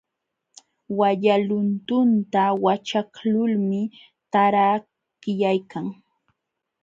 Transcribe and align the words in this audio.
Walla 0.97 1.35
luntunta 1.47 2.41
waćhaqlulmi 2.63 3.81
tarakyaykan. 4.31 5.85